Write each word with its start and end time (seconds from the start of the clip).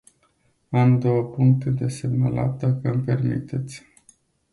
Am 0.71 0.99
două 0.99 1.23
puncte 1.23 1.69
de 1.69 1.87
semnalat, 1.87 2.57
dacă 2.59 2.89
îmi 2.91 3.03
permiteți. 3.03 3.83